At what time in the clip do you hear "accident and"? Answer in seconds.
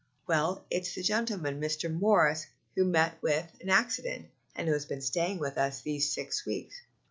3.69-4.67